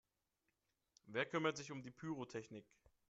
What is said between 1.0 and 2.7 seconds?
Wer kümmert sich um die Pyrotechnik?